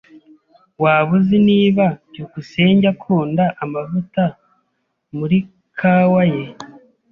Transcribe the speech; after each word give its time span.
Waba 0.83 1.11
uzi 1.17 1.37
niba 1.49 1.85
byukusenge 2.09 2.85
akunda 2.93 3.43
amavuta 3.63 4.23
muri 5.17 5.37
kawa 5.79 6.23
ye? 6.35 6.45